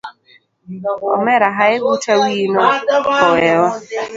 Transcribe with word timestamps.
Omera 1.15 1.47
hae 1.57 1.75
buta 1.83 2.13
wiyino 2.21 2.63
hoewa. 3.19 3.69